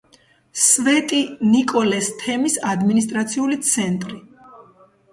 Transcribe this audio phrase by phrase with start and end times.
[0.61, 4.23] სვეტი-ნიკოლეს თემის ადმინისტრაციული ცენტრი.